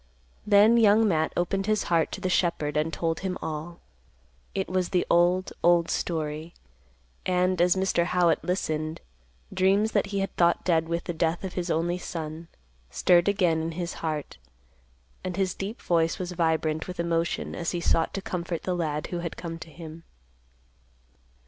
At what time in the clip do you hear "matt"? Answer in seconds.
1.07-1.31